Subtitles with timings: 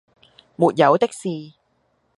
[0.57, 1.27] 「沒有的事……」